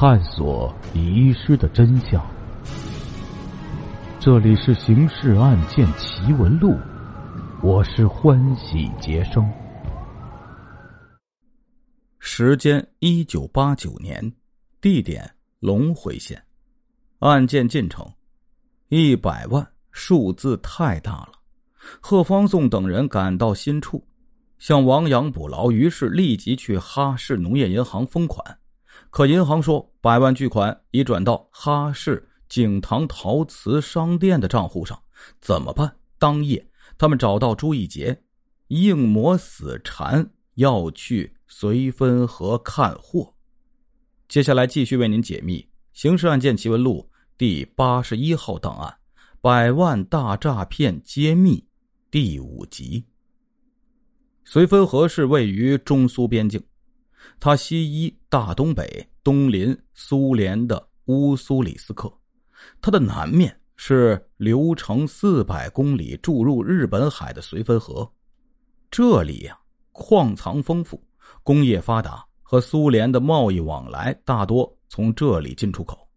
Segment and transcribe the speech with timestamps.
[0.00, 2.26] 探索遗失的真相。
[4.18, 6.70] 这里是《刑事案件奇闻录》，
[7.62, 9.46] 我是欢喜杰生。
[12.18, 14.32] 时间：一九八九年，
[14.80, 16.42] 地点：龙回县。
[17.18, 18.10] 案件进程：
[18.88, 21.32] 一百万数字太大了。
[22.00, 24.02] 贺方颂等人赶到新处，
[24.58, 28.42] 向王阳补牢，于是立即去哈市农业银行封款。
[29.10, 35.02] 可银行说，百万巨款已转到哈市景堂陶瓷商店的账户上，
[35.40, 35.96] 怎么办？
[36.18, 38.22] 当夜，他们找到朱义杰，
[38.68, 43.34] 硬磨死缠，要去绥芬河看货。
[44.28, 45.58] 接下来继续为您解密
[45.92, 48.98] 《刑事案件奇闻录》第八十一号档案：
[49.40, 51.66] 百万大诈骗揭秘。
[52.12, 53.06] 第五集。
[54.46, 56.62] 绥芬河是位于中苏边境，
[57.38, 62.12] 它西依大东北，东临苏联的乌苏里斯克，
[62.80, 68.10] 它的南面是流程四百公里注入日本海的绥芬河。
[68.90, 69.58] 这里呀，
[69.92, 71.02] 矿藏丰富，
[71.42, 76.08] 工业发达，和苏联的贸易往来大多从这里进出口。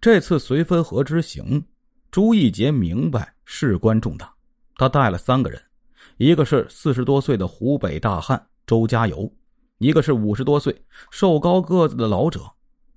[0.00, 1.62] 这次绥芬河之行，
[2.10, 4.32] 朱义杰明白事关重大。
[4.76, 5.60] 他带了三个人，
[6.16, 9.30] 一个是四十多岁的湖北大汉周家游，
[9.82, 12.40] 一个是五十多岁瘦高个子的老者。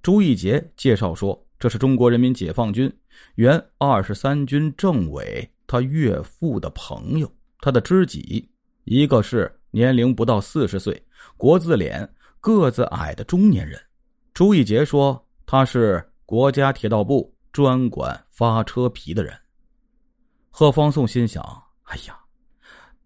[0.00, 2.90] 朱义杰介绍说，这是中国人民解放军
[3.34, 8.48] 原二十三军政委他岳父的朋友，他的知己。
[8.84, 11.04] 一个是年龄不到四十岁、
[11.36, 12.08] 国字脸、
[12.40, 13.78] 个子矮的中年人。
[14.32, 19.36] 朱义杰说，他是国家铁道部专管发车皮的人。
[20.48, 21.42] 贺方颂心想。
[21.82, 22.16] 哎呀，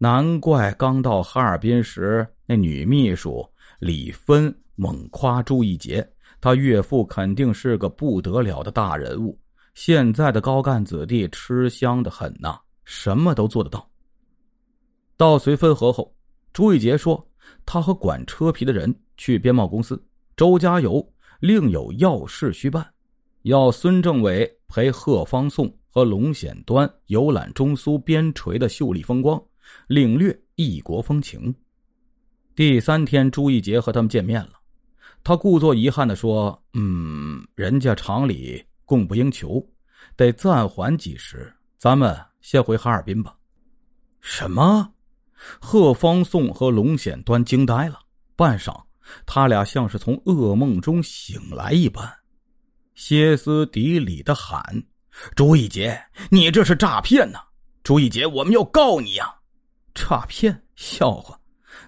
[0.03, 6.05] 难怪刚到哈尔滨时，那女秘书李芬猛夸朱一杰，
[6.41, 9.39] 他岳父肯定是个不得了的大人物。
[9.77, 13.89] 现在的高干子弟吃香的很呐，什么都做得到。
[15.17, 16.13] 到绥芬河后，
[16.53, 17.25] 朱一杰说，
[17.65, 20.05] 他和管车皮的人去边贸公司，
[20.37, 22.85] 周家友另有要事需办，
[23.43, 25.73] 要孙政委陪贺方颂。
[25.95, 29.39] 和龙显端游览中苏边陲的秀丽风光，
[29.87, 31.55] 领略异国风情。
[32.55, 34.53] 第三天，朱义杰和他们见面了。
[35.25, 39.65] 他故作遗憾的说：“嗯，人家厂里供不应求，
[40.17, 41.53] 得暂缓几时。
[41.79, 43.37] 咱们先回哈尔滨吧。”
[44.21, 44.93] 什么？
[45.61, 47.99] 贺方颂和龙显端惊呆了。
[48.37, 48.83] 半晌，
[49.27, 52.13] 他俩像是从噩梦中醒来一般，
[52.95, 54.85] 歇斯底里的喊。
[55.35, 56.01] 朱一杰，
[56.31, 57.39] 你这是诈骗呐！
[57.83, 59.35] 朱一杰，我们要告你呀！
[59.95, 60.63] 诈骗？
[60.75, 61.39] 笑话！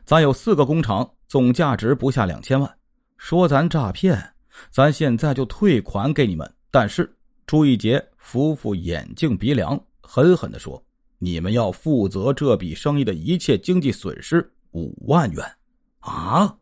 [0.04, 2.78] 咱有四个工厂，总价值不下两千万。
[3.16, 4.34] 说咱诈骗，
[4.70, 6.54] 咱现在就退款给你们。
[6.70, 7.10] 但是，
[7.46, 10.82] 朱一杰夫妇眼镜鼻梁，狠狠的说
[11.18, 15.44] ：“你们要负责这笔生意的一切经济损失五万元。”
[16.00, 16.56] 啊！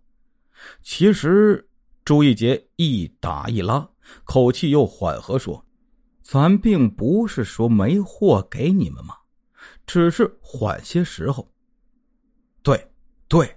[0.83, 1.69] 其实，
[2.05, 3.89] 朱一杰一打一拉，
[4.25, 5.65] 口气又缓和说。
[6.23, 9.17] 咱并不是说没货给你们嘛，
[9.87, 11.47] 只是缓些时候。
[12.63, 12.91] 对，
[13.29, 13.57] 对，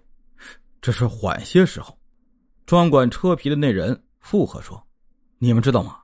[0.81, 1.97] 这是缓些时候。
[2.65, 4.81] 专管车皮的那人附和说
[5.37, 5.99] ：“你们知道吗？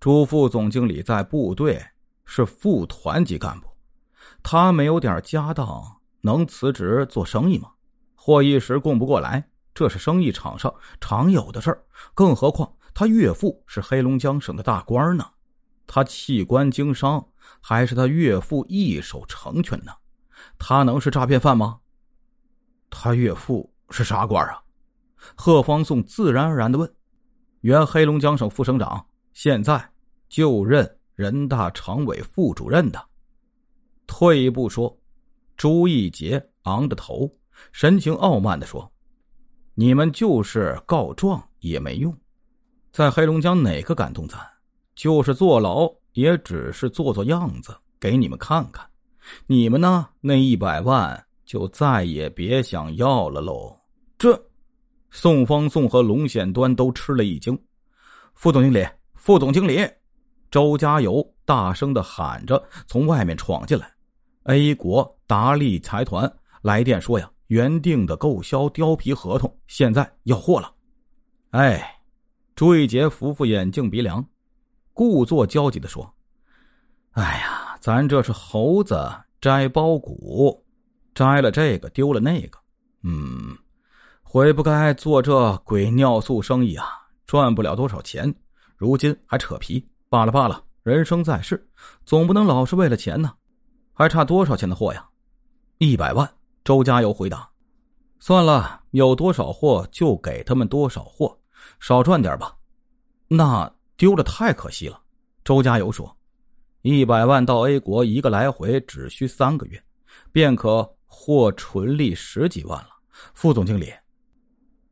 [0.00, 1.80] 朱副总经理在部队
[2.24, 3.68] 是副团级干部，
[4.42, 5.66] 他没有点家当，
[6.20, 7.70] 能辞职做生意吗？
[8.14, 11.84] 货一时供不过来，这是生意场上常有的事儿。
[12.12, 15.30] 更何况他岳父是黑龙江省的大官呢。”
[15.92, 17.26] 他弃官经商，
[17.60, 19.90] 还是他岳父一手成全呢？
[20.56, 21.80] 他能是诈骗犯吗？
[22.88, 24.62] 他岳父是啥官啊？
[25.34, 26.94] 贺方颂自然而然的问。
[27.62, 29.90] 原黑龙江省副省长，现在
[30.28, 33.04] 就任人大常委副主任的。
[34.06, 34.96] 退一步说，
[35.56, 37.36] 朱义杰昂着头，
[37.72, 38.92] 神情傲慢的说
[39.74, 42.16] ：“你们就是告状也没用，
[42.92, 44.38] 在黑龙江哪个敢动咱？”
[45.00, 48.86] 就是坐牢，也只是做做样子给你们看看。
[49.46, 50.06] 你们呢？
[50.20, 53.74] 那一百万就再也别想要了喽。
[54.18, 54.38] 这，
[55.10, 57.58] 宋方宋和龙显端都吃了一惊。
[58.34, 59.88] 副总经理，副总经理，
[60.50, 63.90] 周家友大声的喊着从外面闯进来。
[64.42, 66.30] A 国达利财团
[66.60, 70.70] 来电说呀，原定的购销貂皮合同现在要货了。
[71.52, 71.98] 哎，
[72.54, 74.22] 朱一杰扶扶眼镜鼻梁。
[74.92, 76.14] 故作焦急的说
[77.12, 79.10] ：“哎呀，咱这是猴子
[79.40, 80.64] 摘包谷，
[81.14, 82.58] 摘了这个丢了那个，
[83.02, 83.56] 嗯，
[84.22, 86.86] 悔不该做这鬼尿素生意啊！
[87.26, 88.34] 赚不了多少钱，
[88.76, 90.62] 如今还扯皮，罢了罢了。
[90.82, 91.68] 人生在世，
[92.04, 93.32] 总不能老是为了钱呢。
[93.92, 95.06] 还差多少钱的货呀？
[95.78, 96.28] 一百万。
[96.62, 97.48] 周家友回答
[98.20, 101.38] ：“算了，有多少货就给他们多少货，
[101.80, 102.54] 少赚点吧。”
[103.28, 104.98] 那丢了太可惜了。
[105.44, 106.16] 周家友说
[106.80, 109.84] ：“一百万到 A 国一个来回只需三个月，
[110.32, 112.88] 便可获纯利十几万了。”
[113.34, 113.92] 副总经理，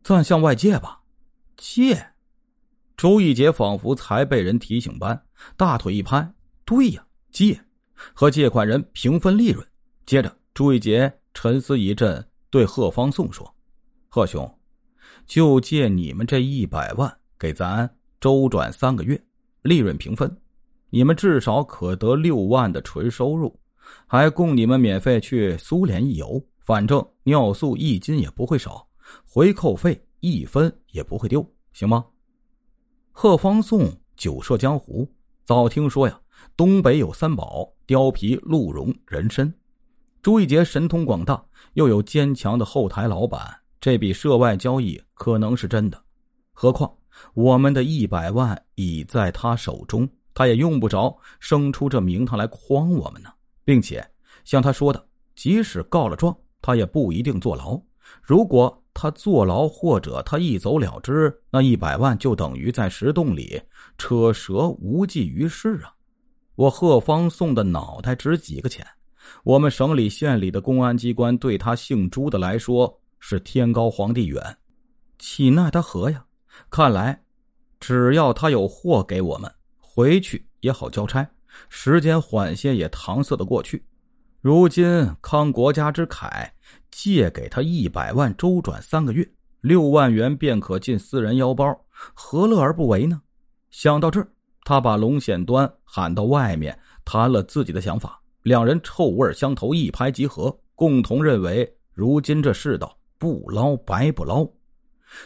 [0.03, 1.01] 暂向外借吧。
[1.57, 2.07] 借？
[2.99, 5.25] 周一杰仿佛才被人提醒般，
[5.57, 6.31] 大腿一拍
[6.67, 7.59] ：“对呀，借，
[8.13, 9.67] 和借款人平分利润。”
[10.05, 11.11] 接着，朱一杰。
[11.33, 13.55] 沉思一阵，对贺方颂说
[14.11, 14.59] ：“贺兄，
[15.25, 17.89] 就借你们这一百万，给咱
[18.21, 19.21] 周转三个月，
[19.63, 20.37] 利润平分，
[20.91, 23.59] 你们至少可得六万的纯收入，
[24.07, 26.43] 还供你们免费去苏联一游。
[26.61, 28.87] 反正尿素一斤也不会少，
[29.25, 32.05] 回扣费一分也不会丢，行吗？”
[33.11, 35.11] 贺方颂久涉江湖，
[35.45, 36.21] 早听说呀，
[36.57, 39.53] 东北有三宝：貂皮、鹿茸、人参。
[40.21, 41.43] 朱一杰神通广大，
[41.75, 43.41] 又有坚强的后台老板，
[43.81, 46.05] 这笔涉外交易可能是真的。
[46.53, 46.93] 何况
[47.35, 53.31] 我们的一百万已在他手中，他也用不着生出这名堂来诓我们呢。
[53.65, 54.03] 并且
[54.45, 57.79] 像他说的，即使告了状，他也不一定坐牢。
[58.23, 63.61] 如果他坐牢，或者他一走了之，那一百万就等于在石洞里
[63.99, 65.93] 扯蛇，无济于事啊！
[66.55, 68.85] 我贺方送的脑袋值几个钱？
[69.45, 74.43] 我们省里县里的公安机关对他姓朱的来说是天高皇帝远，
[75.19, 76.25] 岂奈他何呀？
[76.71, 77.23] 看来，
[77.81, 81.29] 只要他有货给我们，回去也好交差，
[81.69, 83.85] 时间缓些也搪塞得过去。
[84.41, 86.53] 如今康国家之凯
[86.91, 89.29] 借给他一百万，周转三个月，
[89.61, 91.85] 六万元便可进私人腰包，
[92.15, 93.21] 何乐而不为呢？
[93.71, 94.29] 想到这儿，
[94.65, 98.21] 他把龙显端喊到外面，谈了自己的想法。
[98.43, 104.49] 两人臭味相投，一拍即合，共同认为如今这世道不捞白不捞。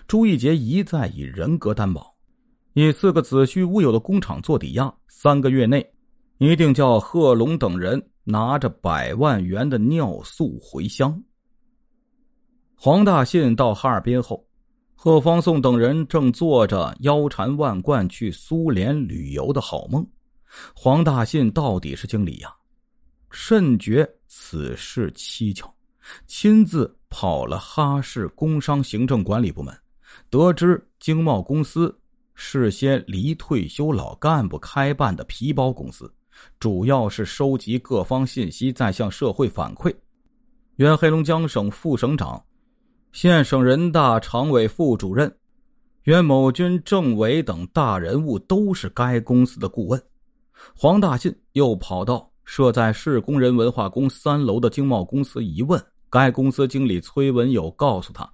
[0.06, 2.14] 朱一杰一再以人格担保，
[2.74, 5.86] 以四个子虚乌有的工厂做抵押，三个月内
[6.38, 11.22] 一定叫贺龙等人拿着百万元的尿素回乡。
[12.74, 14.44] 黄大信到哈尔滨后，
[14.94, 20.06] 贺方颂等人正做着腰缠万贯去苏联旅游的好梦。
[20.74, 22.52] 黄大信到底是经理呀？
[23.30, 25.72] 甚觉此事蹊跷，
[26.26, 29.76] 亲自跑了哈市工商行政管理部门，
[30.30, 31.94] 得知经贸公司
[32.34, 36.10] 是些离退休老干部开办的皮包公司，
[36.58, 39.94] 主要是收集各方信息，再向社会反馈。
[40.76, 42.42] 原黑龙江省副省长、
[43.12, 45.30] 县省人大常委副主任、
[46.04, 50.02] 原某军政委等大人物都是该公司的顾问。
[50.74, 52.26] 黄大信又跑到。
[52.44, 55.80] 设在市工人文化宫三楼的经贸公司一问，
[56.12, 58.30] 该公司经理崔文友告诉他，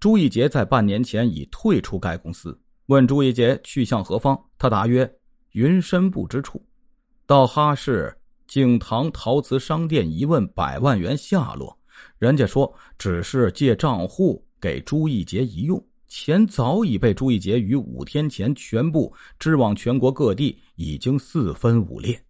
[0.00, 2.60] 朱一杰在半年前已退出该公司。
[2.86, 5.08] 问朱一杰去向何方，他答曰
[5.54, 6.60] ：“云深不知处。”
[7.28, 8.12] 到哈市
[8.48, 11.78] 景堂陶瓷商店一问百万元下落，
[12.18, 22.20] 人家说只是借账户给朱一杰一用，钱早已被朱一杰于五天前全部支往全国各地，已经四分五裂。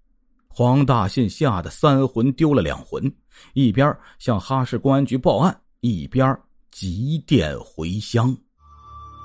[0.61, 3.11] 黄大信吓得三魂丢了两魂，
[3.55, 6.38] 一边向哈市公安局报案，一边
[6.71, 8.26] 急电回乡。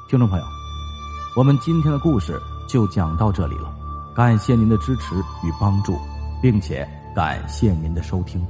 [0.08, 0.46] 听众朋友，
[1.36, 3.70] 我们今天的故事就讲到这里了，
[4.15, 5.13] 感谢您的支持
[5.44, 6.00] 与帮助，
[6.42, 8.42] 并且感谢您的收听。